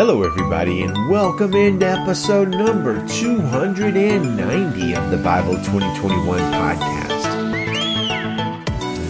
Hello, 0.00 0.22
everybody, 0.22 0.80
and 0.80 1.10
welcome 1.10 1.52
into 1.52 1.86
episode 1.86 2.48
number 2.48 3.06
290 3.08 4.94
of 4.94 5.10
the 5.10 5.18
Bible 5.18 5.56
2021 5.56 6.40
podcast. 6.40 7.20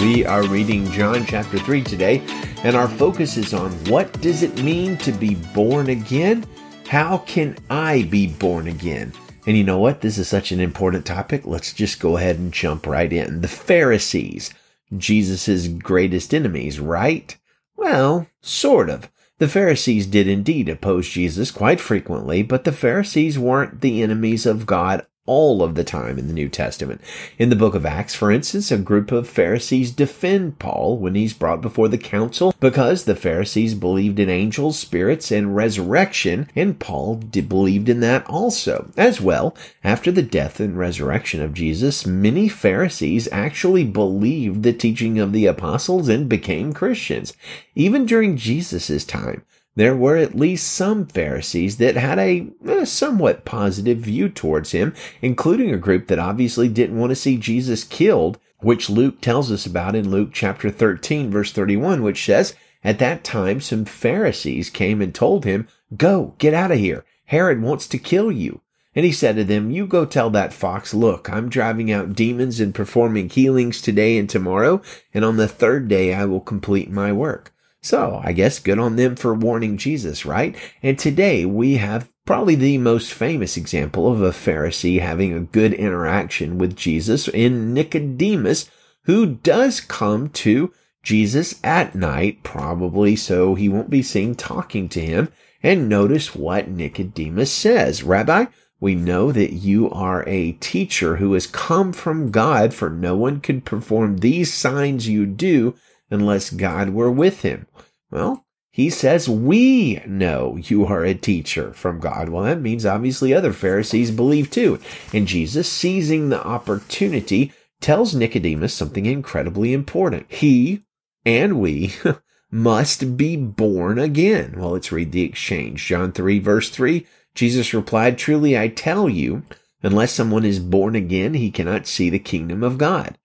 We 0.01 0.27
are 0.27 0.43
reading 0.49 0.91
John 0.91 1.25
chapter 1.27 1.61
3 1.61 1.85
today, 1.85 2.21
and 2.65 2.75
our 2.75 2.89
focus 2.89 3.37
is 3.37 3.55
on 3.55 3.71
what 3.85 4.13
does 4.21 4.43
it 4.43 4.65
mean 4.65 4.97
to 4.97 5.13
be 5.13 5.37
born 5.55 5.91
again? 5.91 6.45
How 6.89 7.19
can 7.19 7.57
I 7.71 8.03
be 8.11 8.27
born 8.27 8.67
again? 8.67 9.13
And 9.47 9.57
you 9.57 9.63
know 9.63 9.79
what? 9.79 10.01
This 10.01 10.19
is 10.19 10.27
such 10.27 10.51
an 10.51 10.59
important 10.59 11.07
topic. 11.07 11.47
Let's 11.47 11.73
just 11.73 12.01
go 12.01 12.17
ahead 12.17 12.41
and 12.41 12.53
jump 12.53 12.85
right 12.85 13.13
in. 13.13 13.43
The 13.43 13.49
Pharisees, 13.49 14.53
Jesus' 14.99 15.69
greatest 15.69 16.35
enemies, 16.35 16.81
right? 16.81 17.37
Well, 17.77 18.27
sort 18.41 18.91
of. 18.91 19.09
The 19.41 19.49
Pharisees 19.49 20.07
did 20.07 20.29
indeed 20.29 20.69
oppose 20.69 21.09
Jesus 21.09 21.51
quite 21.51 21.81
frequently, 21.81 22.43
but 22.43 22.65
the 22.65 22.73
Pharisees 22.73 23.39
weren't 23.39 23.81
the 23.81 24.03
enemies 24.03 24.45
of 24.45 24.67
God 24.67 25.07
all 25.31 25.63
of 25.63 25.77
the 25.77 25.85
time 25.85 26.19
in 26.19 26.27
the 26.27 26.35
New 26.35 26.49
Testament. 26.49 27.01
In 27.39 27.51
the 27.51 27.57
book 27.57 27.77
of 27.77 27.87
Acts, 27.87 28.17
for 28.17 28.33
instance, 28.33 28.73
a 28.73 28.77
group 28.77 29.13
of 29.13 29.29
Pharisees 29.29 29.93
defend 29.93 30.59
Paul 30.59 30.99
when 30.99 31.15
he's 31.15 31.33
brought 31.33 31.61
before 31.61 31.87
the 31.87 31.99
council 31.99 32.53
because 32.59 33.05
the 33.05 33.15
Pharisees 33.15 33.77
believed 33.77 34.19
in 34.19 34.29
angels, 34.29 34.77
spirits, 34.77 35.31
and 35.31 35.55
resurrection, 35.55 36.51
and 36.57 36.81
Paul 36.81 37.15
believed 37.15 37.89
in 37.89 38.01
that 38.01 38.27
also. 38.27 38.91
As 38.97 39.21
well, 39.21 39.55
after 39.85 40.11
the 40.11 40.21
death 40.21 40.59
and 40.59 40.77
resurrection 40.77 41.41
of 41.41 41.55
Jesus, 41.55 42.05
many 42.05 42.49
Pharisees 42.49 43.29
actually 43.31 43.85
believed 43.85 44.65
the 44.65 44.73
teaching 44.73 45.21
of 45.21 45.33
the 45.33 45.47
apostles 45.47 46.09
and 46.09 46.29
became 46.29 46.73
Christians. 46.73 47.35
Even 47.77 48.05
during 48.05 48.37
Jesus' 48.37 49.05
time, 49.05 49.45
there 49.77 49.97
were 49.97 50.17
at 50.17 50.35
least 50.35 50.73
some 50.73 51.07
Pharisees 51.07 51.77
that 51.77 51.97
had 51.97 52.19
a, 52.19 52.85
somewhat 52.85 53.45
positive 53.45 53.99
view 53.99 54.29
towards 54.29 54.73
him, 54.73 54.95
including 55.23 55.73
a 55.73 55.79
group 55.79 56.09
that 56.09 56.19
obviously 56.19 56.69
didn't 56.69 56.99
want 56.99 57.11
to 57.11 57.17
see 57.17 57.37
Jesus 57.37 57.85
killed, 57.85 58.39
which 58.61 58.91
Luke 58.91 59.21
tells 59.21 59.51
us 59.51 59.67
about 59.67 59.95
in 59.95 60.11
Luke 60.11 60.31
chapter 60.33 60.71
13 60.71 61.31
verse 61.31 61.53
31, 61.53 62.03
which 62.03 62.25
says, 62.25 62.55
at 62.83 62.99
that 62.99 63.25
time 63.25 63.61
some 63.61 63.85
Pharisees 63.85 64.71
came 64.71 65.01
and 65.01 65.15
told 65.15 65.45
him, 65.45 65.69
go, 65.97 66.35
get 66.39 66.55
out 66.55 66.73
of 66.73 66.79
here. 66.79 67.05
Herod 67.27 67.63
wants 67.63 67.87
to 67.89 67.99
kill 67.99 68.33
you. 68.33 68.61
And 68.95 69.05
he 69.05 69.13
said 69.13 69.37
to 69.37 69.45
them, 69.45 69.71
You 69.71 69.87
go 69.87 70.05
tell 70.05 70.31
that 70.31 70.53
fox, 70.53 70.93
look, 70.93 71.31
I'm 71.31 71.49
driving 71.49 71.93
out 71.93 72.15
demons 72.15 72.59
and 72.59 72.75
performing 72.75 73.29
healings 73.29 73.81
today 73.81 74.19
and 74.19 74.29
tomorrow, 74.29 74.83
and 75.15 75.25
on 75.25 75.37
the 75.37 75.47
third 75.47 75.87
day 75.87 76.13
I 76.13 76.25
will 76.25 76.41
complete 76.41 76.91
my 76.91 77.13
work. 77.13 77.53
So 77.83 78.21
I 78.23 78.33
guess 78.33 78.59
good 78.59 78.79
on 78.79 78.97
them 78.97 79.17
for 79.17 79.35
warning 79.35 79.79
Jesus, 79.79 80.27
right? 80.27 80.55
And 80.83 80.99
today 80.99 81.47
we 81.47 81.79
have 81.79 82.11
probably 82.27 82.55
the 82.55 82.79
most 82.79 83.13
famous 83.13 83.57
example 83.57 84.13
of 84.13 84.21
a 84.21 84.31
Pharisee 84.31 85.01
having 85.01 85.33
a 85.33 85.41
good 85.41 85.73
interaction 85.73 86.59
with 86.59 86.77
Jesus 86.77 87.27
in 87.27 87.73
Nicodemus, 87.73 88.71
who 89.05 89.27
does 89.27 89.81
come 89.81 90.29
to 90.29 90.73
Jesus 91.03 91.59
at 91.65 91.95
night, 91.95 92.43
probably 92.43 93.17
so 93.17 93.55
he 93.55 93.69
won't 93.69 93.89
be 93.89 94.03
seen 94.03 94.35
talking 94.35 94.89
to 94.91 95.01
him. 95.01 95.33
And 95.63 95.89
notice 95.89 96.35
what 96.35 96.69
Nicodemus 96.69 97.51
says. 97.51 98.03
Rabbi, 98.03 98.47
we 98.79 98.95
know 98.95 99.33
that 99.33 99.53
you 99.53 99.91
are 99.91 100.23
a 100.27 100.53
teacher 100.53 101.17
who 101.17 101.33
has 101.33 101.47
come 101.47 101.93
from 101.93 102.31
God, 102.31 102.75
for 102.75 102.91
no 102.91 103.17
one 103.17 103.41
could 103.41 103.65
perform 103.65 104.19
these 104.19 104.53
signs 104.53 105.09
you 105.09 105.25
do 105.27 105.75
unless 106.11 106.51
God 106.51 106.91
were 106.91 107.11
with 107.11 107.43
him. 107.43 107.67
Well, 108.11 108.45
he 108.73 108.89
says, 108.91 109.29
we 109.29 110.01
know 110.07 110.57
you 110.57 110.87
are 110.87 111.05
a 111.05 111.15
teacher 111.15 111.73
from 111.73 111.99
God. 111.99 112.29
Well, 112.29 112.45
that 112.45 112.61
means 112.61 112.87
obviously 112.87 113.35
other 113.35 113.53
Pharisees 113.53 114.11
believe 114.11 114.51
too. 114.51 114.79
And 115.13 115.27
Jesus, 115.27 115.71
seizing 115.71 116.29
the 116.29 116.45
opportunity, 116.45 117.53
tells 117.81 118.15
Nicodemus 118.15 118.75
something 118.75 119.07
incredibly 119.07 119.73
important. 119.73 120.27
He 120.29 120.85
and 121.25 121.59
we 121.61 121.95
must 122.51 123.17
be 123.17 123.37
born 123.37 123.99
again. 123.99 124.55
Well, 124.57 124.71
let's 124.71 124.93
read 124.93 125.13
the 125.13 125.23
exchange. 125.23 125.85
John 125.87 126.13
3 126.13 126.39
verse 126.39 126.71
3. 126.71 127.07
Jesus 127.35 127.75
replied, 127.75 128.19
Truly 128.19 128.59
I 128.59 128.69
tell 128.69 129.09
you, 129.09 129.43
unless 129.83 130.13
someone 130.13 130.45
is 130.45 130.59
born 130.59 130.95
again, 130.95 131.35
he 131.35 131.51
cannot 131.51 131.87
see 131.87 132.11
the 132.11 132.19
kingdom 132.19 132.63
of 132.63 132.79
God. 132.79 133.17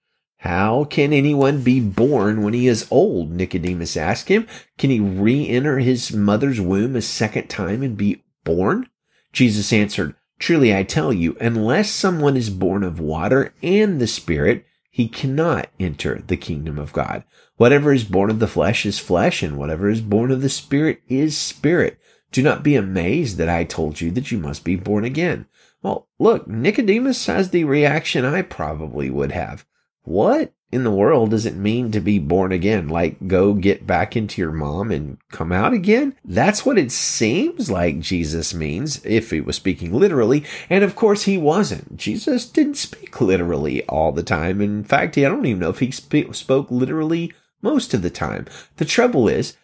How 0.45 0.83
can 0.83 1.11
anyone 1.11 1.63
be 1.63 1.79
born 1.79 2.43
when 2.43 2.53
he 2.53 2.67
is 2.67 2.87
old? 2.91 3.31
Nicodemus 3.31 3.97
asked 3.97 4.29
him. 4.29 4.45
Can 4.77 4.91
he 4.91 4.99
re-enter 4.99 5.79
his 5.79 6.13
mother's 6.13 6.61
womb 6.61 6.95
a 6.95 7.01
second 7.01 7.47
time 7.47 7.81
and 7.81 7.97
be 7.97 8.23
born? 8.43 8.87
Jesus 9.33 9.73
answered, 9.73 10.13
Truly 10.37 10.75
I 10.75 10.83
tell 10.83 11.11
you, 11.11 11.35
unless 11.41 11.89
someone 11.89 12.37
is 12.37 12.51
born 12.51 12.83
of 12.83 12.99
water 12.99 13.55
and 13.63 13.99
the 13.99 14.05
Spirit, 14.05 14.67
he 14.91 15.07
cannot 15.07 15.71
enter 15.79 16.21
the 16.21 16.37
kingdom 16.37 16.77
of 16.77 16.93
God. 16.93 17.23
Whatever 17.57 17.91
is 17.91 18.03
born 18.03 18.29
of 18.29 18.37
the 18.37 18.45
flesh 18.45 18.85
is 18.85 18.99
flesh, 18.99 19.41
and 19.41 19.57
whatever 19.57 19.89
is 19.89 20.01
born 20.01 20.29
of 20.29 20.43
the 20.43 20.49
Spirit 20.49 21.01
is 21.07 21.35
spirit. 21.35 21.97
Do 22.31 22.43
not 22.43 22.61
be 22.61 22.75
amazed 22.75 23.37
that 23.37 23.49
I 23.49 23.63
told 23.63 23.99
you 23.99 24.11
that 24.11 24.31
you 24.31 24.37
must 24.37 24.63
be 24.63 24.75
born 24.75 25.05
again. 25.05 25.47
Well, 25.81 26.07
look, 26.19 26.47
Nicodemus 26.47 27.25
has 27.25 27.49
the 27.49 27.63
reaction 27.63 28.25
I 28.25 28.43
probably 28.43 29.09
would 29.09 29.31
have 29.31 29.65
what 30.05 30.53
in 30.71 30.83
the 30.83 30.91
world 30.91 31.29
does 31.29 31.45
it 31.45 31.55
mean 31.55 31.91
to 31.91 31.99
be 31.99 32.19
born 32.19 32.51
again? 32.51 32.87
Like 32.87 33.27
go 33.27 33.53
get 33.53 33.87
back 33.87 34.17
into 34.17 34.41
your 34.41 34.51
mom 34.51 34.91
and 34.91 35.17
come 35.29 35.51
out 35.51 35.73
again? 35.73 36.15
That's 36.25 36.65
what 36.65 36.77
it 36.77 36.91
seems 36.91 37.71
like 37.71 37.99
Jesus 37.99 38.53
means 38.53 39.03
if 39.05 39.31
he 39.31 39.41
was 39.41 39.55
speaking 39.55 39.93
literally. 39.93 40.43
And 40.69 40.83
of 40.83 40.95
course 40.95 41.23
he 41.23 41.37
wasn't. 41.37 41.97
Jesus 41.97 42.45
didn't 42.45 42.75
speak 42.75 43.21
literally 43.21 43.85
all 43.85 44.11
the 44.11 44.23
time. 44.23 44.61
In 44.61 44.83
fact, 44.83 45.17
I 45.17 45.21
don't 45.21 45.45
even 45.45 45.59
know 45.59 45.69
if 45.69 45.79
he 45.79 45.91
sp- 45.91 46.33
spoke 46.33 46.69
literally 46.69 47.33
most 47.61 47.93
of 47.93 48.01
the 48.01 48.09
time. 48.09 48.45
The 48.77 48.85
trouble 48.85 49.27
is 49.27 49.55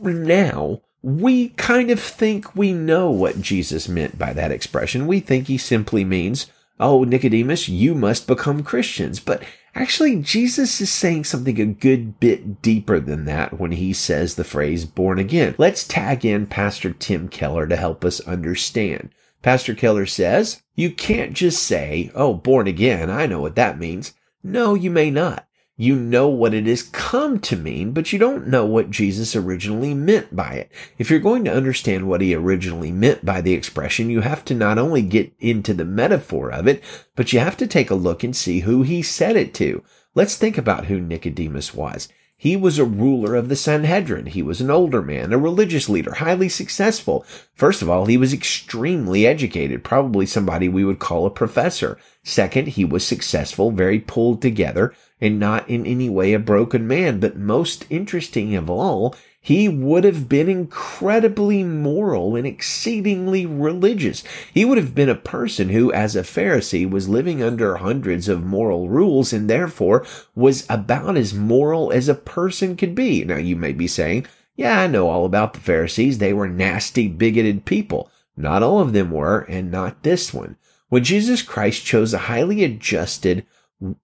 now 0.00 0.82
we 1.00 1.50
kind 1.50 1.90
of 1.90 2.00
think 2.00 2.54
we 2.54 2.72
know 2.72 3.10
what 3.10 3.40
Jesus 3.40 3.88
meant 3.88 4.18
by 4.18 4.32
that 4.32 4.52
expression. 4.52 5.06
We 5.06 5.20
think 5.20 5.46
he 5.46 5.58
simply 5.58 6.04
means 6.04 6.46
Oh, 6.80 7.02
Nicodemus, 7.02 7.68
you 7.68 7.94
must 7.94 8.26
become 8.26 8.62
Christians. 8.62 9.18
But 9.18 9.42
Actually, 9.80 10.16
Jesus 10.16 10.80
is 10.80 10.92
saying 10.92 11.22
something 11.22 11.60
a 11.60 11.66
good 11.66 12.18
bit 12.18 12.60
deeper 12.60 12.98
than 12.98 13.26
that 13.26 13.60
when 13.60 13.70
he 13.70 13.92
says 13.92 14.34
the 14.34 14.42
phrase 14.42 14.84
born 14.84 15.20
again. 15.20 15.54
Let's 15.56 15.86
tag 15.86 16.24
in 16.24 16.46
Pastor 16.46 16.90
Tim 16.90 17.28
Keller 17.28 17.64
to 17.68 17.76
help 17.76 18.04
us 18.04 18.18
understand. 18.22 19.10
Pastor 19.40 19.76
Keller 19.76 20.04
says, 20.04 20.62
you 20.74 20.90
can't 20.90 21.32
just 21.32 21.62
say, 21.62 22.10
oh, 22.16 22.34
born 22.34 22.66
again. 22.66 23.08
I 23.08 23.26
know 23.26 23.40
what 23.40 23.54
that 23.54 23.78
means. 23.78 24.14
No, 24.42 24.74
you 24.74 24.90
may 24.90 25.12
not. 25.12 25.46
You 25.80 25.94
know 25.94 26.26
what 26.26 26.54
it 26.54 26.66
has 26.66 26.82
come 26.82 27.38
to 27.38 27.54
mean, 27.54 27.92
but 27.92 28.12
you 28.12 28.18
don't 28.18 28.48
know 28.48 28.66
what 28.66 28.90
Jesus 28.90 29.36
originally 29.36 29.94
meant 29.94 30.34
by 30.34 30.54
it. 30.54 30.72
If 30.98 31.08
you're 31.08 31.20
going 31.20 31.44
to 31.44 31.54
understand 31.54 32.08
what 32.08 32.20
he 32.20 32.34
originally 32.34 32.90
meant 32.90 33.24
by 33.24 33.40
the 33.40 33.52
expression, 33.52 34.10
you 34.10 34.22
have 34.22 34.44
to 34.46 34.56
not 34.56 34.76
only 34.76 35.02
get 35.02 35.32
into 35.38 35.72
the 35.72 35.84
metaphor 35.84 36.50
of 36.50 36.66
it, 36.66 36.82
but 37.14 37.32
you 37.32 37.38
have 37.38 37.56
to 37.58 37.66
take 37.68 37.92
a 37.92 37.94
look 37.94 38.24
and 38.24 38.34
see 38.34 38.60
who 38.60 38.82
he 38.82 39.02
said 39.02 39.36
it 39.36 39.54
to. 39.54 39.84
Let's 40.16 40.36
think 40.36 40.58
about 40.58 40.86
who 40.86 40.98
Nicodemus 40.98 41.72
was. 41.72 42.08
He 42.40 42.54
was 42.56 42.78
a 42.78 42.84
ruler 42.84 43.34
of 43.34 43.48
the 43.48 43.56
Sanhedrin. 43.56 44.26
He 44.26 44.42
was 44.42 44.60
an 44.60 44.70
older 44.70 45.02
man, 45.02 45.32
a 45.32 45.38
religious 45.38 45.88
leader, 45.88 46.14
highly 46.14 46.48
successful. 46.48 47.26
First 47.52 47.82
of 47.82 47.90
all, 47.90 48.06
he 48.06 48.16
was 48.16 48.32
extremely 48.32 49.26
educated, 49.26 49.82
probably 49.82 50.24
somebody 50.24 50.68
we 50.68 50.84
would 50.84 51.00
call 51.00 51.26
a 51.26 51.30
professor. 51.30 51.98
Second, 52.22 52.68
he 52.68 52.84
was 52.84 53.04
successful, 53.04 53.72
very 53.72 53.98
pulled 53.98 54.40
together, 54.40 54.94
and 55.20 55.40
not 55.40 55.68
in 55.68 55.84
any 55.84 56.08
way 56.08 56.32
a 56.32 56.38
broken 56.38 56.86
man. 56.86 57.18
But 57.18 57.36
most 57.36 57.84
interesting 57.90 58.54
of 58.54 58.70
all, 58.70 59.16
he 59.48 59.66
would 59.66 60.04
have 60.04 60.28
been 60.28 60.46
incredibly 60.46 61.64
moral 61.64 62.36
and 62.36 62.46
exceedingly 62.46 63.46
religious. 63.46 64.22
He 64.52 64.66
would 64.66 64.76
have 64.76 64.94
been 64.94 65.08
a 65.08 65.14
person 65.14 65.70
who, 65.70 65.90
as 65.90 66.14
a 66.14 66.20
Pharisee, 66.20 66.84
was 66.88 67.08
living 67.08 67.42
under 67.42 67.76
hundreds 67.76 68.28
of 68.28 68.44
moral 68.44 68.90
rules 68.90 69.32
and 69.32 69.48
therefore 69.48 70.04
was 70.34 70.66
about 70.68 71.16
as 71.16 71.32
moral 71.32 71.90
as 71.92 72.10
a 72.10 72.14
person 72.14 72.76
could 72.76 72.94
be. 72.94 73.24
Now, 73.24 73.38
you 73.38 73.56
may 73.56 73.72
be 73.72 73.86
saying, 73.86 74.26
yeah, 74.54 74.80
I 74.80 74.86
know 74.86 75.08
all 75.08 75.24
about 75.24 75.54
the 75.54 75.60
Pharisees. 75.60 76.18
They 76.18 76.34
were 76.34 76.50
nasty, 76.50 77.08
bigoted 77.08 77.64
people. 77.64 78.10
Not 78.36 78.62
all 78.62 78.80
of 78.80 78.92
them 78.92 79.10
were, 79.10 79.46
and 79.48 79.70
not 79.70 80.02
this 80.02 80.34
one. 80.34 80.58
When 80.90 81.04
Jesus 81.04 81.40
Christ 81.40 81.86
chose 81.86 82.12
a 82.12 82.18
highly 82.18 82.64
adjusted, 82.64 83.46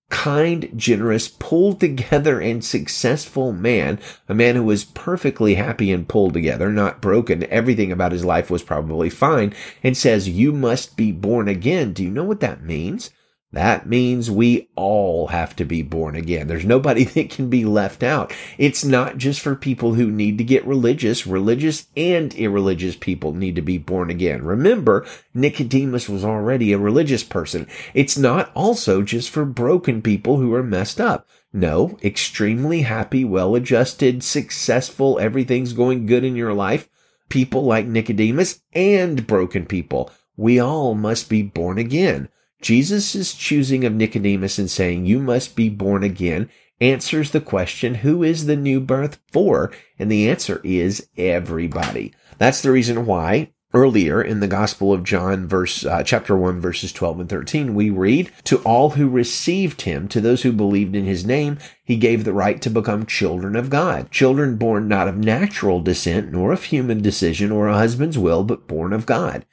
kind, 0.08 0.70
generous, 0.76 1.28
pulled 1.28 1.80
together 1.80 2.40
and 2.40 2.64
successful 2.64 3.52
man, 3.52 3.98
a 4.28 4.34
man 4.34 4.54
who 4.54 4.62
was 4.62 4.84
perfectly 4.84 5.54
happy 5.54 5.90
and 5.92 6.08
pulled 6.08 6.34
together, 6.34 6.70
not 6.70 7.00
broken. 7.00 7.44
Everything 7.44 7.90
about 7.90 8.12
his 8.12 8.24
life 8.24 8.50
was 8.50 8.62
probably 8.62 9.10
fine 9.10 9.52
and 9.82 9.96
says, 9.96 10.28
you 10.28 10.52
must 10.52 10.96
be 10.96 11.10
born 11.10 11.48
again. 11.48 11.92
Do 11.92 12.04
you 12.04 12.10
know 12.10 12.24
what 12.24 12.40
that 12.40 12.62
means? 12.62 13.10
That 13.54 13.86
means 13.86 14.32
we 14.32 14.68
all 14.74 15.28
have 15.28 15.54
to 15.56 15.64
be 15.64 15.82
born 15.82 16.16
again. 16.16 16.48
There's 16.48 16.64
nobody 16.64 17.04
that 17.14 17.30
can 17.30 17.48
be 17.48 17.64
left 17.64 18.02
out. 18.02 18.32
It's 18.58 18.84
not 18.84 19.16
just 19.16 19.40
for 19.40 19.54
people 19.54 19.94
who 19.94 20.10
need 20.10 20.38
to 20.38 20.44
get 20.44 20.66
religious. 20.66 21.24
Religious 21.24 21.86
and 21.96 22.34
irreligious 22.34 22.96
people 22.96 23.32
need 23.32 23.54
to 23.54 23.62
be 23.62 23.78
born 23.78 24.10
again. 24.10 24.44
Remember, 24.44 25.06
Nicodemus 25.34 26.08
was 26.08 26.24
already 26.24 26.72
a 26.72 26.78
religious 26.78 27.22
person. 27.22 27.68
It's 27.94 28.18
not 28.18 28.50
also 28.54 29.02
just 29.02 29.30
for 29.30 29.44
broken 29.44 30.02
people 30.02 30.38
who 30.38 30.52
are 30.52 30.64
messed 30.64 31.00
up. 31.00 31.28
No, 31.52 31.96
extremely 32.02 32.82
happy, 32.82 33.24
well 33.24 33.54
adjusted, 33.54 34.24
successful, 34.24 35.20
everything's 35.20 35.74
going 35.74 36.06
good 36.06 36.24
in 36.24 36.34
your 36.34 36.52
life. 36.52 36.88
People 37.28 37.64
like 37.64 37.86
Nicodemus 37.86 38.62
and 38.72 39.28
broken 39.28 39.64
people. 39.64 40.10
We 40.36 40.58
all 40.58 40.96
must 40.96 41.28
be 41.28 41.42
born 41.42 41.78
again. 41.78 42.28
Jesus' 42.64 43.34
choosing 43.34 43.84
of 43.84 43.92
Nicodemus 43.92 44.58
and 44.58 44.70
saying, 44.70 45.04
you 45.04 45.18
must 45.18 45.54
be 45.54 45.68
born 45.68 46.02
again 46.02 46.48
answers 46.80 47.30
the 47.30 47.40
question, 47.42 47.96
who 47.96 48.22
is 48.22 48.46
the 48.46 48.56
new 48.56 48.80
birth 48.80 49.20
for? 49.30 49.70
And 49.98 50.10
the 50.10 50.30
answer 50.30 50.62
is 50.64 51.06
everybody. 51.18 52.14
That's 52.38 52.62
the 52.62 52.72
reason 52.72 53.04
why 53.04 53.52
earlier 53.74 54.22
in 54.22 54.40
the 54.40 54.48
Gospel 54.48 54.94
of 54.94 55.04
John, 55.04 55.46
verse, 55.46 55.84
uh, 55.84 56.02
chapter 56.04 56.34
1, 56.34 56.58
verses 56.58 56.90
12 56.90 57.20
and 57.20 57.28
13, 57.28 57.74
we 57.74 57.90
read, 57.90 58.32
To 58.44 58.56
all 58.58 58.90
who 58.90 59.10
received 59.10 59.82
him, 59.82 60.08
to 60.08 60.22
those 60.22 60.42
who 60.42 60.52
believed 60.52 60.96
in 60.96 61.04
his 61.04 61.26
name, 61.26 61.58
he 61.84 61.96
gave 61.96 62.24
the 62.24 62.32
right 62.32 62.62
to 62.62 62.70
become 62.70 63.04
children 63.04 63.56
of 63.56 63.68
God. 63.68 64.10
Children 64.10 64.56
born 64.56 64.88
not 64.88 65.06
of 65.06 65.18
natural 65.18 65.82
descent, 65.82 66.32
nor 66.32 66.50
of 66.52 66.64
human 66.64 67.02
decision 67.02 67.52
or 67.52 67.68
a 67.68 67.74
husband's 67.74 68.16
will, 68.16 68.42
but 68.42 68.66
born 68.66 68.94
of 68.94 69.04
God. 69.04 69.44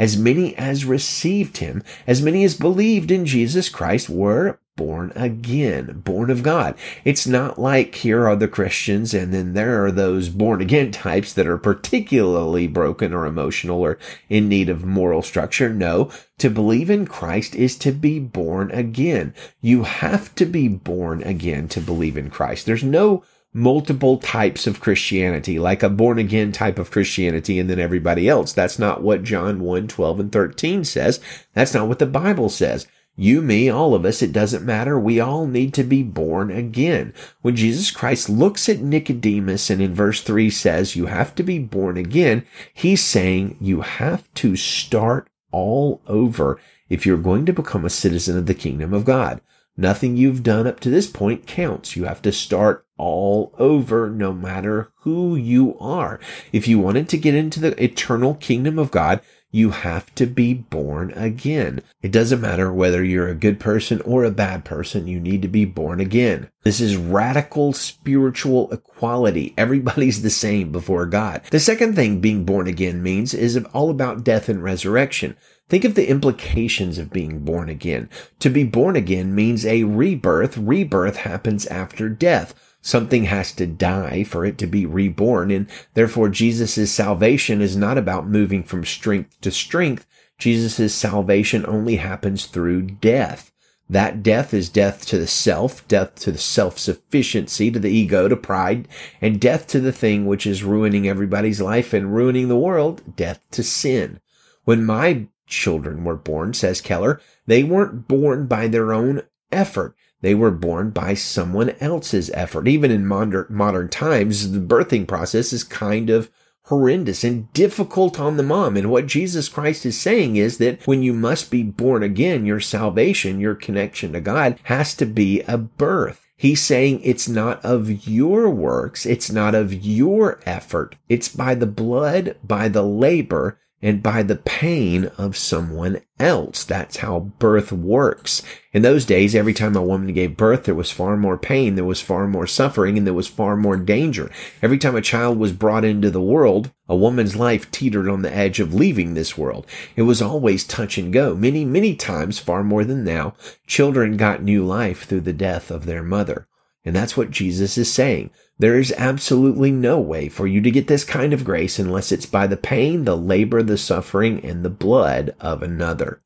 As 0.00 0.16
many 0.16 0.56
as 0.56 0.86
received 0.86 1.58
him, 1.58 1.82
as 2.06 2.22
many 2.22 2.42
as 2.42 2.54
believed 2.54 3.10
in 3.10 3.26
Jesus 3.26 3.68
Christ 3.68 4.08
were 4.08 4.58
born 4.74 5.12
again, 5.14 6.00
born 6.02 6.30
of 6.30 6.42
God. 6.42 6.74
It's 7.04 7.26
not 7.26 7.60
like 7.60 7.96
here 7.96 8.26
are 8.26 8.34
the 8.34 8.48
Christians 8.48 9.12
and 9.12 9.34
then 9.34 9.52
there 9.52 9.84
are 9.84 9.92
those 9.92 10.30
born 10.30 10.62
again 10.62 10.90
types 11.06 11.34
that 11.34 11.46
are 11.46 11.58
particularly 11.58 12.66
broken 12.66 13.12
or 13.12 13.26
emotional 13.26 13.82
or 13.82 13.98
in 14.30 14.48
need 14.48 14.70
of 14.70 14.86
moral 14.86 15.20
structure. 15.20 15.68
No, 15.68 16.10
to 16.38 16.48
believe 16.48 16.88
in 16.88 17.06
Christ 17.06 17.54
is 17.54 17.76
to 17.80 17.92
be 17.92 18.18
born 18.18 18.70
again. 18.70 19.34
You 19.60 19.82
have 19.82 20.34
to 20.36 20.46
be 20.46 20.66
born 20.66 21.22
again 21.24 21.68
to 21.68 21.80
believe 21.82 22.16
in 22.16 22.30
Christ. 22.30 22.64
There's 22.64 22.82
no 22.82 23.22
multiple 23.52 24.18
types 24.18 24.66
of 24.66 24.80
Christianity, 24.80 25.58
like 25.58 25.82
a 25.82 25.88
born 25.88 26.18
again 26.18 26.52
type 26.52 26.78
of 26.78 26.90
Christianity 26.90 27.58
and 27.58 27.68
then 27.68 27.78
everybody 27.78 28.28
else. 28.28 28.52
That's 28.52 28.78
not 28.78 29.02
what 29.02 29.24
John 29.24 29.60
1, 29.60 29.88
12 29.88 30.20
and 30.20 30.32
13 30.32 30.84
says. 30.84 31.20
That's 31.54 31.74
not 31.74 31.88
what 31.88 31.98
the 31.98 32.06
Bible 32.06 32.48
says. 32.48 32.86
You, 33.16 33.42
me, 33.42 33.68
all 33.68 33.94
of 33.94 34.04
us, 34.04 34.22
it 34.22 34.32
doesn't 34.32 34.64
matter. 34.64 34.98
We 34.98 35.20
all 35.20 35.46
need 35.46 35.74
to 35.74 35.82
be 35.82 36.02
born 36.02 36.50
again. 36.50 37.12
When 37.42 37.56
Jesus 37.56 37.90
Christ 37.90 38.30
looks 38.30 38.68
at 38.68 38.80
Nicodemus 38.80 39.68
and 39.68 39.82
in 39.82 39.94
verse 39.94 40.22
3 40.22 40.48
says, 40.48 40.96
you 40.96 41.06
have 41.06 41.34
to 41.34 41.42
be 41.42 41.58
born 41.58 41.96
again, 41.96 42.46
he's 42.72 43.04
saying 43.04 43.58
you 43.60 43.82
have 43.82 44.32
to 44.34 44.56
start 44.56 45.28
all 45.50 46.00
over 46.06 46.58
if 46.88 47.04
you're 47.04 47.18
going 47.18 47.44
to 47.46 47.52
become 47.52 47.84
a 47.84 47.90
citizen 47.90 48.38
of 48.38 48.46
the 48.46 48.54
kingdom 48.54 48.94
of 48.94 49.04
God. 49.04 49.40
Nothing 49.76 50.16
you've 50.16 50.42
done 50.42 50.66
up 50.66 50.80
to 50.80 50.90
this 50.90 51.06
point 51.06 51.46
counts. 51.46 51.96
You 51.96 52.04
have 52.04 52.22
to 52.22 52.32
start 52.32 52.86
all 53.00 53.54
over 53.58 54.10
no 54.10 54.30
matter 54.30 54.92
who 55.00 55.34
you 55.34 55.76
are. 55.78 56.20
If 56.52 56.68
you 56.68 56.78
wanted 56.78 57.08
to 57.08 57.16
get 57.16 57.34
into 57.34 57.58
the 57.58 57.82
eternal 57.82 58.34
kingdom 58.34 58.78
of 58.78 58.90
God, 58.90 59.22
you 59.50 59.70
have 59.70 60.14
to 60.14 60.26
be 60.26 60.54
born 60.54 61.10
again. 61.12 61.82
It 62.02 62.12
doesn't 62.12 62.42
matter 62.42 62.72
whether 62.72 63.02
you're 63.02 63.28
a 63.28 63.34
good 63.34 63.58
person 63.58 64.00
or 64.02 64.22
a 64.22 64.30
bad 64.30 64.64
person. 64.64 65.08
You 65.08 65.18
need 65.18 65.42
to 65.42 65.48
be 65.48 65.64
born 65.64 65.98
again. 65.98 66.50
This 66.62 66.80
is 66.80 66.96
radical 66.96 67.72
spiritual 67.72 68.70
equality. 68.70 69.54
Everybody's 69.56 70.22
the 70.22 70.30
same 70.30 70.70
before 70.70 71.06
God. 71.06 71.42
The 71.50 71.58
second 71.58 71.96
thing 71.96 72.20
being 72.20 72.44
born 72.44 72.68
again 72.68 73.02
means 73.02 73.34
is 73.34 73.56
all 73.72 73.90
about 73.90 74.24
death 74.24 74.48
and 74.48 74.62
resurrection. 74.62 75.36
Think 75.68 75.84
of 75.84 75.94
the 75.94 76.08
implications 76.08 76.98
of 76.98 77.12
being 77.12 77.40
born 77.44 77.68
again. 77.68 78.08
To 78.40 78.50
be 78.50 78.64
born 78.64 78.94
again 78.94 79.34
means 79.34 79.64
a 79.64 79.84
rebirth. 79.84 80.58
Rebirth 80.58 81.16
happens 81.16 81.66
after 81.66 82.08
death. 82.08 82.54
Something 82.82 83.24
has 83.24 83.52
to 83.52 83.66
die 83.66 84.24
for 84.24 84.44
it 84.44 84.56
to 84.58 84.66
be 84.66 84.86
reborn. 84.86 85.50
And 85.50 85.66
therefore, 85.94 86.28
Jesus' 86.28 86.90
salvation 86.90 87.60
is 87.60 87.76
not 87.76 87.98
about 87.98 88.26
moving 88.26 88.62
from 88.62 88.84
strength 88.84 89.40
to 89.42 89.50
strength. 89.50 90.06
Jesus' 90.38 90.94
salvation 90.94 91.66
only 91.66 91.96
happens 91.96 92.46
through 92.46 92.82
death. 92.82 93.52
That 93.90 94.22
death 94.22 94.54
is 94.54 94.68
death 94.68 95.04
to 95.06 95.18
the 95.18 95.26
self, 95.26 95.86
death 95.88 96.14
to 96.20 96.30
the 96.30 96.38
self-sufficiency, 96.38 97.72
to 97.72 97.78
the 97.80 97.90
ego, 97.90 98.28
to 98.28 98.36
pride, 98.36 98.86
and 99.20 99.40
death 99.40 99.66
to 99.68 99.80
the 99.80 99.92
thing 99.92 100.26
which 100.26 100.46
is 100.46 100.62
ruining 100.62 101.08
everybody's 101.08 101.60
life 101.60 101.92
and 101.92 102.14
ruining 102.14 102.46
the 102.46 102.56
world, 102.56 103.16
death 103.16 103.40
to 103.50 103.64
sin. 103.64 104.20
When 104.64 104.84
my 104.84 105.26
children 105.48 106.04
were 106.04 106.14
born, 106.14 106.54
says 106.54 106.80
Keller, 106.80 107.20
they 107.46 107.64
weren't 107.64 108.06
born 108.06 108.46
by 108.46 108.68
their 108.68 108.92
own 108.92 109.22
effort. 109.50 109.96
They 110.22 110.34
were 110.34 110.50
born 110.50 110.90
by 110.90 111.14
someone 111.14 111.70
else's 111.80 112.30
effort. 112.34 112.68
Even 112.68 112.90
in 112.90 113.06
modern, 113.06 113.46
modern 113.48 113.88
times, 113.88 114.52
the 114.52 114.58
birthing 114.58 115.06
process 115.06 115.52
is 115.52 115.64
kind 115.64 116.10
of 116.10 116.30
horrendous 116.64 117.24
and 117.24 117.52
difficult 117.52 118.20
on 118.20 118.36
the 118.36 118.42
mom. 118.42 118.76
And 118.76 118.90
what 118.90 119.06
Jesus 119.06 119.48
Christ 119.48 119.84
is 119.84 119.98
saying 119.98 120.36
is 120.36 120.58
that 120.58 120.86
when 120.86 121.02
you 121.02 121.12
must 121.12 121.50
be 121.50 121.62
born 121.62 122.02
again, 122.02 122.46
your 122.46 122.60
salvation, 122.60 123.40
your 123.40 123.54
connection 123.54 124.12
to 124.12 124.20
God 124.20 124.58
has 124.64 124.94
to 124.96 125.06
be 125.06 125.40
a 125.42 125.58
birth. 125.58 126.26
He's 126.36 126.62
saying 126.62 127.00
it's 127.02 127.28
not 127.28 127.62
of 127.64 128.06
your 128.06 128.48
works. 128.48 129.04
It's 129.04 129.30
not 129.30 129.54
of 129.54 129.74
your 129.74 130.40
effort. 130.46 130.96
It's 131.08 131.28
by 131.28 131.54
the 131.54 131.66
blood, 131.66 132.36
by 132.42 132.68
the 132.68 132.82
labor, 132.82 133.58
and 133.82 134.02
by 134.02 134.22
the 134.22 134.36
pain 134.36 135.06
of 135.16 135.36
someone 135.36 136.00
else. 136.18 136.64
That's 136.64 136.98
how 136.98 137.32
birth 137.38 137.72
works. 137.72 138.42
In 138.72 138.82
those 138.82 139.04
days, 139.04 139.34
every 139.34 139.54
time 139.54 139.74
a 139.74 139.82
woman 139.82 140.12
gave 140.12 140.36
birth, 140.36 140.64
there 140.64 140.74
was 140.74 140.90
far 140.90 141.16
more 141.16 141.38
pain, 141.38 141.74
there 141.74 141.84
was 141.84 142.00
far 142.00 142.28
more 142.28 142.46
suffering, 142.46 142.98
and 142.98 143.06
there 143.06 143.14
was 143.14 143.26
far 143.26 143.56
more 143.56 143.76
danger. 143.76 144.30
Every 144.62 144.78
time 144.78 144.96
a 144.96 145.00
child 145.00 145.38
was 145.38 145.52
brought 145.52 145.84
into 145.84 146.10
the 146.10 146.20
world, 146.20 146.70
a 146.88 146.96
woman's 146.96 147.36
life 147.36 147.70
teetered 147.70 148.08
on 148.08 148.22
the 148.22 148.34
edge 148.34 148.60
of 148.60 148.74
leaving 148.74 149.14
this 149.14 149.38
world. 149.38 149.66
It 149.96 150.02
was 150.02 150.20
always 150.20 150.66
touch 150.66 150.98
and 150.98 151.12
go. 151.12 151.34
Many, 151.34 151.64
many 151.64 151.94
times, 151.94 152.38
far 152.38 152.62
more 152.62 152.84
than 152.84 153.02
now, 153.02 153.34
children 153.66 154.16
got 154.16 154.42
new 154.42 154.64
life 154.64 155.04
through 155.04 155.22
the 155.22 155.32
death 155.32 155.70
of 155.70 155.86
their 155.86 156.02
mother. 156.02 156.46
And 156.84 156.96
that's 156.96 157.16
what 157.16 157.30
Jesus 157.30 157.76
is 157.76 157.92
saying. 157.92 158.30
There 158.58 158.78
is 158.78 158.92
absolutely 158.96 159.70
no 159.70 159.98
way 159.98 160.28
for 160.28 160.46
you 160.46 160.60
to 160.60 160.70
get 160.70 160.86
this 160.86 161.04
kind 161.04 161.32
of 161.32 161.44
grace 161.44 161.78
unless 161.78 162.12
it's 162.12 162.26
by 162.26 162.46
the 162.46 162.56
pain, 162.56 163.04
the 163.04 163.16
labor, 163.16 163.62
the 163.62 163.78
suffering, 163.78 164.44
and 164.44 164.64
the 164.64 164.70
blood 164.70 165.34
of 165.40 165.62
another. 165.62 166.22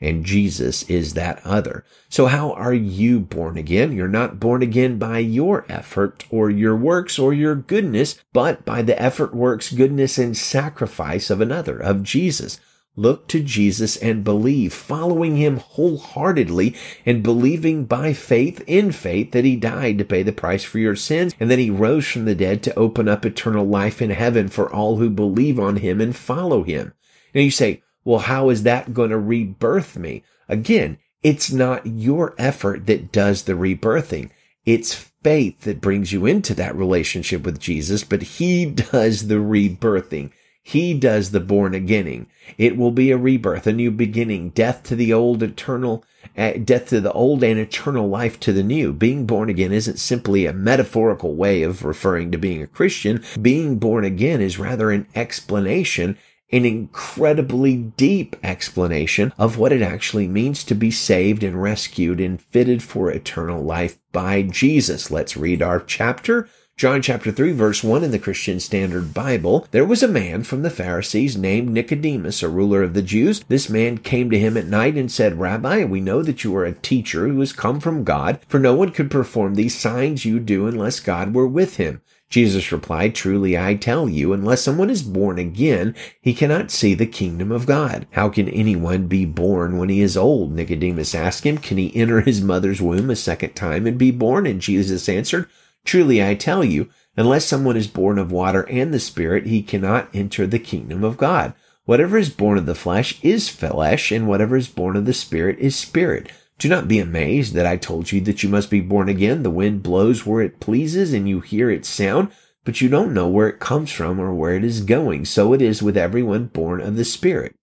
And 0.00 0.24
Jesus 0.24 0.82
is 0.90 1.14
that 1.14 1.40
other. 1.44 1.84
So 2.08 2.26
how 2.26 2.52
are 2.52 2.74
you 2.74 3.18
born 3.20 3.56
again? 3.56 3.92
You're 3.92 4.08
not 4.08 4.38
born 4.38 4.62
again 4.62 4.98
by 4.98 5.18
your 5.18 5.64
effort 5.70 6.26
or 6.28 6.50
your 6.50 6.76
works 6.76 7.18
or 7.18 7.32
your 7.32 7.54
goodness, 7.54 8.22
but 8.32 8.64
by 8.64 8.82
the 8.82 9.00
effort, 9.00 9.34
works, 9.34 9.72
goodness, 9.72 10.18
and 10.18 10.36
sacrifice 10.36 11.30
of 11.30 11.40
another, 11.40 11.78
of 11.78 12.02
Jesus. 12.02 12.60
Look 12.98 13.28
to 13.28 13.42
Jesus 13.42 13.98
and 13.98 14.24
believe, 14.24 14.72
following 14.72 15.36
him 15.36 15.58
wholeheartedly 15.58 16.74
and 17.04 17.22
believing 17.22 17.84
by 17.84 18.14
faith 18.14 18.64
in 18.66 18.90
faith 18.90 19.32
that 19.32 19.44
he 19.44 19.54
died 19.54 19.98
to 19.98 20.04
pay 20.04 20.22
the 20.22 20.32
price 20.32 20.64
for 20.64 20.78
your 20.78 20.96
sins 20.96 21.34
and 21.38 21.50
that 21.50 21.58
he 21.58 21.68
rose 21.68 22.06
from 22.06 22.24
the 22.24 22.34
dead 22.34 22.62
to 22.62 22.78
open 22.78 23.06
up 23.06 23.26
eternal 23.26 23.66
life 23.66 24.00
in 24.00 24.10
heaven 24.10 24.48
for 24.48 24.72
all 24.72 24.96
who 24.96 25.10
believe 25.10 25.60
on 25.60 25.76
him 25.76 26.00
and 26.00 26.16
follow 26.16 26.62
him. 26.62 26.94
Now 27.34 27.42
you 27.42 27.50
say, 27.50 27.82
well, 28.02 28.20
how 28.20 28.48
is 28.48 28.62
that 28.62 28.94
going 28.94 29.10
to 29.10 29.18
rebirth 29.18 29.98
me? 29.98 30.24
Again, 30.48 30.98
it's 31.22 31.52
not 31.52 31.86
your 31.86 32.34
effort 32.38 32.86
that 32.86 33.12
does 33.12 33.42
the 33.42 33.52
rebirthing. 33.54 34.30
It's 34.64 34.94
faith 34.94 35.62
that 35.62 35.80
brings 35.80 36.12
you 36.12 36.24
into 36.24 36.54
that 36.54 36.74
relationship 36.76 37.42
with 37.42 37.58
Jesus, 37.58 38.04
but 38.04 38.22
he 38.22 38.64
does 38.92 39.26
the 39.26 39.34
rebirthing. 39.34 40.30
He 40.68 40.94
does 40.94 41.30
the 41.30 41.38
born 41.38 41.74
againing. 41.76 42.26
It 42.58 42.76
will 42.76 42.90
be 42.90 43.12
a 43.12 43.16
rebirth, 43.16 43.68
a 43.68 43.72
new 43.72 43.92
beginning, 43.92 44.50
death 44.50 44.82
to 44.84 44.96
the 44.96 45.12
old, 45.12 45.40
eternal, 45.40 46.04
uh, 46.36 46.54
death 46.54 46.88
to 46.88 47.00
the 47.00 47.12
old 47.12 47.44
and 47.44 47.56
eternal 47.56 48.08
life 48.08 48.40
to 48.40 48.52
the 48.52 48.64
new. 48.64 48.92
Being 48.92 49.26
born 49.26 49.48
again 49.48 49.70
isn't 49.70 50.00
simply 50.00 50.44
a 50.44 50.52
metaphorical 50.52 51.36
way 51.36 51.62
of 51.62 51.84
referring 51.84 52.32
to 52.32 52.38
being 52.38 52.62
a 52.62 52.66
Christian. 52.66 53.22
Being 53.40 53.78
born 53.78 54.04
again 54.04 54.40
is 54.40 54.58
rather 54.58 54.90
an 54.90 55.06
explanation 55.14 56.18
an 56.52 56.64
incredibly 56.64 57.76
deep 57.76 58.36
explanation 58.42 59.32
of 59.36 59.58
what 59.58 59.72
it 59.72 59.82
actually 59.82 60.28
means 60.28 60.62
to 60.62 60.74
be 60.74 60.90
saved 60.92 61.42
and 61.42 61.60
rescued 61.60 62.20
and 62.20 62.40
fitted 62.40 62.82
for 62.82 63.10
eternal 63.10 63.62
life 63.62 63.98
by 64.12 64.42
Jesus. 64.42 65.10
Let's 65.10 65.36
read 65.36 65.60
our 65.60 65.80
chapter 65.80 66.48
John 66.78 67.00
chapter 67.00 67.32
3 67.32 67.52
verse 67.52 67.82
1 67.82 68.04
in 68.04 68.10
the 68.10 68.18
Christian 68.18 68.60
Standard 68.60 69.14
Bible, 69.14 69.66
there 69.70 69.86
was 69.86 70.02
a 70.02 70.08
man 70.08 70.42
from 70.42 70.60
the 70.60 70.68
Pharisees 70.68 71.34
named 71.34 71.70
Nicodemus, 71.70 72.42
a 72.42 72.50
ruler 72.50 72.82
of 72.82 72.92
the 72.92 73.00
Jews. 73.00 73.42
This 73.48 73.70
man 73.70 73.96
came 73.96 74.28
to 74.28 74.38
him 74.38 74.58
at 74.58 74.66
night 74.66 74.94
and 74.94 75.10
said, 75.10 75.40
Rabbi, 75.40 75.84
we 75.84 76.02
know 76.02 76.22
that 76.22 76.44
you 76.44 76.54
are 76.54 76.66
a 76.66 76.74
teacher 76.74 77.28
who 77.28 77.40
has 77.40 77.54
come 77.54 77.80
from 77.80 78.04
God, 78.04 78.40
for 78.46 78.60
no 78.60 78.74
one 78.74 78.90
could 78.90 79.10
perform 79.10 79.54
these 79.54 79.74
signs 79.74 80.26
you 80.26 80.38
do 80.38 80.66
unless 80.66 81.00
God 81.00 81.32
were 81.32 81.46
with 81.46 81.78
him. 81.78 82.02
Jesus 82.28 82.70
replied, 82.70 83.14
Truly 83.14 83.56
I 83.56 83.74
tell 83.74 84.06
you, 84.06 84.34
unless 84.34 84.60
someone 84.60 84.90
is 84.90 85.02
born 85.02 85.38
again, 85.38 85.94
he 86.20 86.34
cannot 86.34 86.70
see 86.70 86.92
the 86.92 87.06
kingdom 87.06 87.50
of 87.50 87.64
God. 87.64 88.06
How 88.10 88.28
can 88.28 88.50
anyone 88.50 89.06
be 89.06 89.24
born 89.24 89.78
when 89.78 89.88
he 89.88 90.02
is 90.02 90.14
old? 90.14 90.52
Nicodemus 90.52 91.14
asked 91.14 91.44
him, 91.44 91.56
Can 91.56 91.78
he 91.78 91.96
enter 91.96 92.20
his 92.20 92.42
mother's 92.42 92.82
womb 92.82 93.08
a 93.08 93.16
second 93.16 93.54
time 93.54 93.86
and 93.86 93.96
be 93.96 94.10
born? 94.10 94.46
And 94.46 94.60
Jesus 94.60 95.08
answered, 95.08 95.48
Truly 95.86 96.22
I 96.22 96.34
tell 96.34 96.64
you, 96.64 96.90
unless 97.16 97.46
someone 97.46 97.76
is 97.76 97.86
born 97.86 98.18
of 98.18 98.32
water 98.32 98.68
and 98.68 98.92
the 98.92 99.00
Spirit, 99.00 99.46
he 99.46 99.62
cannot 99.62 100.08
enter 100.12 100.46
the 100.46 100.58
kingdom 100.58 101.04
of 101.04 101.16
God. 101.16 101.54
Whatever 101.84 102.18
is 102.18 102.28
born 102.28 102.58
of 102.58 102.66
the 102.66 102.74
flesh 102.74 103.20
is 103.22 103.48
flesh, 103.48 104.10
and 104.10 104.26
whatever 104.26 104.56
is 104.56 104.66
born 104.66 104.96
of 104.96 105.06
the 105.06 105.14
Spirit 105.14 105.58
is 105.60 105.76
spirit. 105.76 106.28
Do 106.58 106.68
not 106.68 106.88
be 106.88 106.98
amazed 106.98 107.54
that 107.54 107.66
I 107.66 107.76
told 107.76 108.10
you 108.10 108.20
that 108.22 108.42
you 108.42 108.48
must 108.48 108.68
be 108.68 108.80
born 108.80 109.08
again. 109.08 109.44
The 109.44 109.50
wind 109.50 109.84
blows 109.84 110.26
where 110.26 110.42
it 110.42 110.58
pleases, 110.58 111.12
and 111.12 111.28
you 111.28 111.40
hear 111.40 111.70
its 111.70 111.88
sound, 111.88 112.32
but 112.64 112.80
you 112.80 112.88
don't 112.88 113.14
know 113.14 113.28
where 113.28 113.48
it 113.48 113.60
comes 113.60 113.92
from 113.92 114.18
or 114.18 114.34
where 114.34 114.56
it 114.56 114.64
is 114.64 114.80
going. 114.80 115.24
So 115.24 115.52
it 115.52 115.62
is 115.62 115.82
with 115.82 115.96
everyone 115.96 116.46
born 116.46 116.80
of 116.80 116.96
the 116.96 117.04
Spirit. 117.04 117.54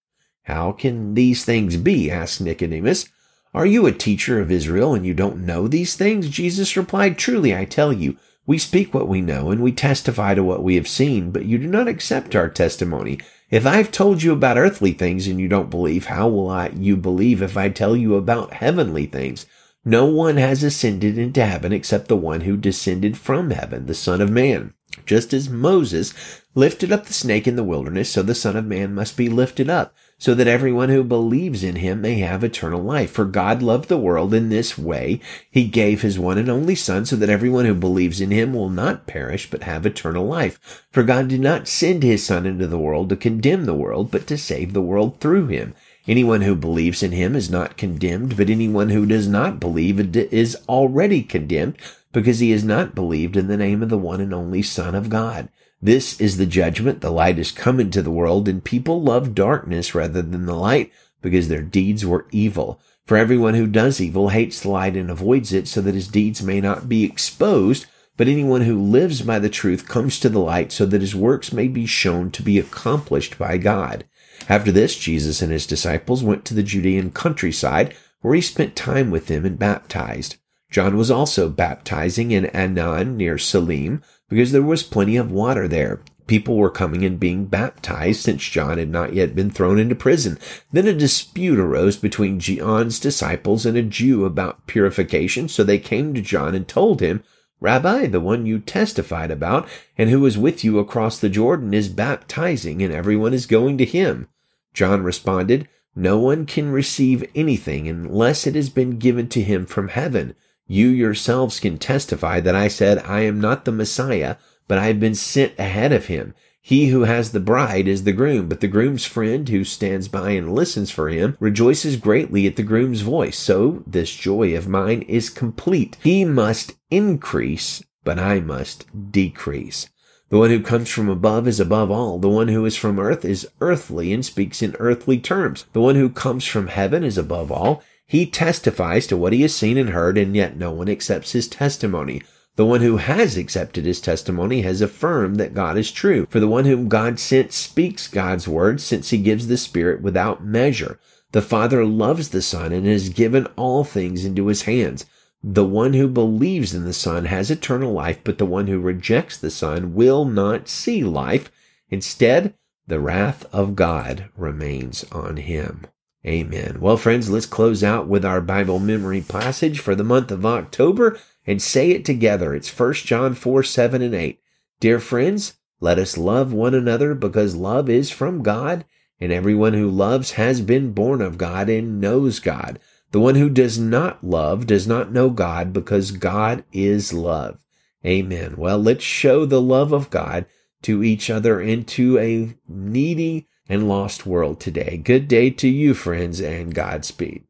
How 0.44 0.72
can 0.72 1.14
these 1.14 1.44
things 1.44 1.76
be? 1.76 2.10
asked 2.10 2.40
Nicodemus. 2.40 3.10
Are 3.54 3.68
you 3.68 3.86
a 3.86 3.92
teacher 3.92 4.42
of 4.42 4.50
Israel 4.50 4.96
and 4.96 5.06
you 5.06 5.14
don't 5.14 5.46
know 5.46 5.68
these 5.68 5.96
things? 5.96 6.28
Jesus 6.28 6.76
replied, 6.76 7.20
Truly 7.20 7.56
I 7.56 7.66
tell 7.66 7.94
you, 7.94 8.18
we 8.48 8.58
speak 8.58 8.96
what 8.96 9.08
we 9.08 9.22
know 9.22 9.52
and 9.52 9.62
we 9.62 9.72
testify 9.72 10.34
to 10.34 10.44
what 10.44 10.64
we 10.64 10.74
have 10.74 10.88
seen, 10.88 11.30
but 11.30 11.46
you 11.46 11.60
do 11.60 11.68
not 11.68 11.88
accept 11.88 12.36
our 12.36 12.50
testimony. 12.50 13.20
If 13.52 13.68
I've 13.68 13.92
told 13.92 14.24
you 14.24 14.34
about 14.34 14.58
earthly 14.58 14.92
things 14.92 15.28
and 15.28 15.40
you 15.40 15.48
don't 15.48 15.70
believe, 15.70 16.06
how 16.06 16.30
will 16.30 16.50
I, 16.50 16.70
you 16.70 16.98
believe 16.98 17.44
if 17.44 17.56
I 17.56 17.70
tell 17.70 17.96
you 17.96 18.16
about 18.16 18.54
heavenly 18.54 19.06
things? 19.06 19.46
No 19.86 20.06
one 20.06 20.38
has 20.38 20.64
ascended 20.64 21.20
into 21.20 21.46
heaven 21.46 21.72
except 21.72 22.08
the 22.08 22.16
one 22.16 22.42
who 22.42 22.58
descended 22.58 23.18
from 23.20 23.52
heaven, 23.52 23.86
the 23.86 23.94
Son 23.94 24.20
of 24.20 24.32
Man. 24.32 24.74
Just 25.06 25.32
as 25.32 25.48
Moses 25.48 26.42
lifted 26.56 26.92
up 26.92 27.06
the 27.06 27.14
snake 27.14 27.48
in 27.48 27.56
the 27.56 27.64
wilderness, 27.64 28.10
so 28.10 28.24
the 28.24 28.34
Son 28.34 28.56
of 28.56 28.66
Man 28.66 28.96
must 28.96 29.16
be 29.16 29.30
lifted 29.30 29.70
up 29.70 29.94
so 30.24 30.34
that 30.34 30.48
everyone 30.48 30.88
who 30.88 31.04
believes 31.04 31.66
in 31.66 31.76
him 31.76 32.00
may 32.00 32.20
have 32.20 32.46
eternal 32.46 32.82
life. 32.82 33.12
For 33.12 33.26
God 33.26 33.62
loved 33.62 33.90
the 33.90 33.98
world 33.98 34.34
in 34.34 34.48
this 34.48 34.78
way. 34.78 35.20
He 35.52 35.68
gave 35.68 36.02
his 36.02 36.18
one 36.18 36.38
and 36.38 36.48
only 36.48 36.76
son 36.76 37.06
so 37.06 37.18
that 37.18 37.30
everyone 37.30 37.66
who 37.66 37.74
believes 37.74 38.22
in 38.22 38.32
him 38.32 38.54
will 38.54 38.70
not 38.70 39.06
perish, 39.06 39.52
but 39.52 39.64
have 39.64 39.86
eternal 39.86 40.26
life. 40.26 40.88
For 40.92 41.04
God 41.04 41.28
did 41.28 41.42
not 41.42 41.68
send 41.68 42.04
his 42.04 42.26
son 42.26 42.46
into 42.46 42.68
the 42.68 42.80
world 42.80 43.10
to 43.10 43.18
condemn 43.18 43.66
the 43.66 43.74
world, 43.74 44.12
but 44.12 44.26
to 44.28 44.38
save 44.38 44.72
the 44.72 44.82
world 44.82 45.20
through 45.20 45.48
him. 45.48 45.76
Anyone 46.08 46.44
who 46.44 46.56
believes 46.56 47.04
in 47.04 47.12
him 47.12 47.36
is 47.36 47.50
not 47.50 47.76
condemned, 47.76 48.38
but 48.38 48.50
anyone 48.50 48.92
who 48.92 49.06
does 49.06 49.28
not 49.28 49.60
believe 49.60 50.16
is 50.16 50.56
already 50.70 51.22
condemned 51.22 51.76
because 52.14 52.40
he 52.40 52.52
has 52.52 52.64
not 52.64 52.96
believed 52.96 53.36
in 53.36 53.48
the 53.48 53.58
name 53.58 53.84
of 53.84 53.90
the 53.90 53.98
one 53.98 54.22
and 54.22 54.34
only 54.34 54.62
son 54.62 54.96
of 54.96 55.10
God. 55.10 55.50
This 55.84 56.18
is 56.22 56.38
the 56.38 56.46
judgment. 56.46 57.02
The 57.02 57.12
light 57.12 57.38
is 57.38 57.52
come 57.52 57.78
into 57.78 58.02
the 58.02 58.10
world 58.10 58.48
and 58.48 58.64
people 58.64 59.04
love 59.04 59.36
darkness 59.36 59.94
rather 59.94 60.22
than 60.22 60.46
the 60.46 60.56
light 60.56 60.94
because 61.22 61.50
their 61.50 61.62
deeds 61.62 62.06
were 62.06 62.26
evil. 62.32 62.80
For 63.06 63.18
everyone 63.18 63.56
who 63.56 63.68
does 63.68 64.00
evil 64.00 64.30
hates 64.30 64.62
the 64.62 64.70
light 64.70 64.96
and 64.96 65.12
avoids 65.12 65.52
it 65.52 65.68
so 65.68 65.82
that 65.82 65.94
his 65.94 66.08
deeds 66.08 66.42
may 66.42 66.62
not 66.62 66.88
be 66.88 67.04
exposed. 67.04 67.86
But 68.16 68.30
anyone 68.30 68.62
who 68.62 68.82
lives 68.82 69.24
by 69.24 69.40
the 69.40 69.50
truth 69.50 69.86
comes 69.86 70.22
to 70.22 70.30
the 70.30 70.40
light 70.40 70.72
so 70.72 70.86
that 70.86 71.02
his 71.02 71.18
works 71.18 71.52
may 71.52 71.68
be 71.68 71.86
shown 71.86 72.32
to 72.32 72.42
be 72.42 72.58
accomplished 72.58 73.38
by 73.38 73.58
God. 73.58 74.06
After 74.48 74.72
this, 74.72 74.98
Jesus 74.98 75.42
and 75.42 75.52
his 75.52 75.68
disciples 75.68 76.24
went 76.24 76.46
to 76.46 76.54
the 76.54 76.64
Judean 76.64 77.12
countryside 77.12 77.94
where 78.22 78.36
he 78.36 78.42
spent 78.42 78.78
time 78.78 79.12
with 79.12 79.28
them 79.28 79.44
and 79.44 79.60
baptized. 79.60 80.38
John 80.72 80.98
was 80.98 81.12
also 81.12 81.50
baptizing 81.50 82.32
in 82.32 82.46
Aenon 82.46 83.16
near 83.16 83.38
Salim 83.38 84.02
because 84.30 84.52
there 84.52 84.62
was 84.62 84.84
plenty 84.84 85.18
of 85.18 85.32
water 85.32 85.68
there. 85.68 86.02
People 86.26 86.56
were 86.56 86.70
coming 86.70 87.04
and 87.04 87.20
being 87.20 87.46
baptized 87.46 88.22
since 88.22 88.48
John 88.48 88.78
had 88.78 88.90
not 88.90 89.14
yet 89.14 89.36
been 89.36 89.50
thrown 89.50 89.78
into 89.78 89.96
prison. 89.96 90.40
Then 90.72 90.88
a 90.88 90.94
dispute 90.94 91.60
arose 91.60 91.98
between 91.98 92.40
John's 92.40 93.00
disciples 93.00 93.66
and 93.66 93.78
a 93.78 93.84
Jew 93.84 94.24
about 94.24 94.66
purification, 94.66 95.50
so 95.50 95.64
they 95.64 95.80
came 95.80 96.14
to 96.14 96.22
John 96.22 96.56
and 96.56 96.68
told 96.68 97.02
him, 97.02 97.24
Rabbi, 97.60 98.08
the 98.08 98.20
one 98.20 98.46
you 98.46 98.60
testified 98.60 99.32
about 99.32 99.70
and 99.98 100.10
who 100.10 100.20
was 100.20 100.38
with 100.38 100.66
you 100.66 100.80
across 100.80 101.18
the 101.18 101.30
Jordan 101.30 101.74
is 101.74 101.88
baptizing 101.88 102.82
and 102.82 102.94
everyone 102.94 103.34
is 103.34 103.46
going 103.46 103.78
to 103.78 103.86
him. 103.86 104.28
John 104.74 105.04
responded, 105.04 105.70
No 105.96 106.20
one 106.20 106.46
can 106.46 106.72
receive 106.72 107.30
anything 107.36 107.88
unless 107.88 108.46
it 108.46 108.56
has 108.56 108.70
been 108.70 108.98
given 108.98 109.30
to 109.30 109.42
him 109.42 109.66
from 109.66 109.90
heaven. 109.90 110.36
You 110.68 110.88
yourselves 110.88 111.60
can 111.60 111.78
testify 111.78 112.40
that 112.40 112.56
I 112.56 112.68
said, 112.68 113.00
I 113.00 113.22
am 113.22 113.42
not 113.42 113.66
the 113.66 113.72
Messiah, 113.72 114.38
but 114.68 114.78
I 114.78 114.88
have 114.88 115.00
been 115.00 115.16
sent 115.16 115.58
ahead 115.60 115.92
of 115.92 116.06
him. 116.06 116.34
He 116.62 116.88
who 116.88 117.02
has 117.02 117.34
the 117.34 117.42
bride 117.42 117.90
is 117.90 118.06
the 118.06 118.14
groom, 118.14 118.48
but 118.48 118.62
the 118.62 118.70
groom's 118.70 119.04
friend 119.04 119.50
who 119.50 119.66
stands 119.66 120.08
by 120.08 120.30
and 120.30 120.56
listens 120.56 120.92
for 120.92 121.10
him 121.10 121.36
rejoices 121.42 121.98
greatly 121.98 122.48
at 122.48 122.56
the 122.56 122.64
groom's 122.64 123.02
voice. 123.02 123.38
So 123.38 123.84
this 123.86 124.16
joy 124.16 124.56
of 124.56 124.70
mine 124.70 125.02
is 125.02 125.30
complete. 125.30 125.98
He 126.02 126.24
must 126.24 126.76
increase, 126.90 127.84
but 128.06 128.18
I 128.18 128.40
must 128.40 128.86
decrease. 129.12 129.90
The 130.30 130.40
one 130.40 130.50
who 130.52 130.62
comes 130.62 130.90
from 130.90 131.10
above 131.10 131.50
is 131.50 131.60
above 131.60 131.92
all. 131.92 132.18
The 132.18 132.30
one 132.30 132.48
who 132.48 132.64
is 132.66 132.78
from 132.78 132.98
earth 132.98 133.26
is 133.26 133.48
earthly 133.60 134.14
and 134.14 134.26
speaks 134.26 134.62
in 134.62 134.76
earthly 134.80 135.20
terms. 135.20 135.66
The 135.74 135.82
one 135.82 135.96
who 135.96 136.10
comes 136.10 136.46
from 136.46 136.68
heaven 136.68 137.04
is 137.04 137.18
above 137.18 137.52
all. 137.52 137.84
He 138.06 138.26
testifies 138.26 139.08
to 139.08 139.18
what 139.18 139.34
he 139.34 139.42
has 139.42 139.56
seen 139.56 139.78
and 139.78 139.90
heard, 139.90 140.18
and 140.18 140.36
yet 140.36 140.58
no 140.58 140.72
one 140.72 140.90
accepts 140.90 141.32
his 141.32 141.48
testimony. 141.48 142.22
The 142.56 142.66
one 142.66 142.82
who 142.82 142.98
has 142.98 143.36
accepted 143.36 143.86
his 143.86 144.00
testimony 144.00 144.62
has 144.62 144.82
affirmed 144.82 145.38
that 145.38 145.56
God 145.56 145.78
is 145.78 145.92
true. 145.92 146.28
For 146.30 146.40
the 146.40 146.48
one 146.48 146.66
whom 146.66 146.88
God 146.88 147.20
sent 147.20 147.52
speaks 147.52 148.08
God's 148.08 148.48
word, 148.48 148.80
since 148.80 149.10
he 149.10 149.18
gives 149.18 149.48
the 149.48 149.58
Spirit 149.58 150.02
without 150.04 150.46
measure. 150.46 151.00
The 151.32 151.42
Father 151.42 151.84
loves 151.84 152.30
the 152.30 152.44
Son 152.44 152.72
and 152.72 152.86
has 152.86 153.10
given 153.10 153.48
all 153.56 153.84
things 153.84 154.24
into 154.24 154.48
his 154.48 154.64
hands. 154.64 155.06
The 155.44 155.66
one 155.66 155.94
who 155.94 156.08
believes 156.08 156.76
in 156.76 156.86
the 156.86 156.94
Son 156.94 157.26
has 157.26 157.50
eternal 157.50 157.92
life, 157.92 158.20
but 158.24 158.38
the 158.38 158.46
one 158.46 158.68
who 158.68 158.80
rejects 158.80 159.38
the 159.38 159.50
Son 159.50 159.96
will 159.96 160.24
not 160.24 160.70
see 160.70 161.04
life. 161.04 161.52
Instead, 161.90 162.54
the 162.86 163.00
wrath 163.00 163.46
of 163.52 163.76
God 163.76 164.30
remains 164.38 165.06
on 165.12 165.38
him. 165.38 165.88
Amen. 166.26 166.78
Well, 166.80 166.96
friends, 166.96 167.30
let's 167.30 167.46
close 167.46 167.84
out 167.84 168.08
with 168.08 168.24
our 168.24 168.40
Bible 168.40 168.80
memory 168.80 169.22
passage 169.22 169.80
for 169.80 169.94
the 169.94 170.06
month 170.06 170.32
of 170.32 170.46
October 170.46 171.20
and 171.46 171.62
say 171.62 171.92
it 171.92 172.06
together. 172.06 172.56
It's 172.56 172.78
1 172.78 172.94
John 172.94 173.34
4, 173.34 173.64
7 173.64 174.02
and 174.02 174.16
8. 174.16 174.40
Dear 174.80 175.00
friends, 175.00 175.56
let 175.82 176.00
us 176.00 176.18
love 176.18 176.54
one 176.54 176.74
another 176.74 177.14
because 177.14 177.56
love 177.56 177.90
is 177.90 178.10
from 178.10 178.42
God 178.42 178.86
and 179.20 179.34
everyone 179.34 179.74
who 179.74 179.90
loves 179.90 180.32
has 180.32 180.62
been 180.62 180.94
born 180.94 181.22
of 181.22 181.38
God 181.38 181.68
and 181.70 182.00
knows 182.00 182.40
God. 182.40 182.80
The 183.12 183.20
one 183.20 183.36
who 183.36 183.50
does 183.50 183.78
not 183.78 184.24
love 184.24 184.66
does 184.66 184.88
not 184.88 185.12
know 185.12 185.30
God 185.30 185.74
because 185.74 186.12
God 186.12 186.64
is 186.72 187.14
love. 187.14 187.66
Amen. 188.06 188.56
Well, 188.58 188.80
let's 188.80 189.04
show 189.04 189.46
the 189.46 189.62
love 189.62 189.92
of 189.92 190.10
God 190.10 190.46
to 190.84 191.04
each 191.04 191.30
other 191.30 191.60
and 191.60 191.88
to 191.90 192.18
a 192.18 192.58
needy 192.68 193.48
and 193.68 193.88
lost 193.88 194.26
world 194.26 194.60
today. 194.60 194.98
Good 194.98 195.28
day 195.28 195.50
to 195.52 195.68
you, 195.68 195.94
friends, 195.94 196.42
and 196.42 196.74
Godspeed. 196.74 197.44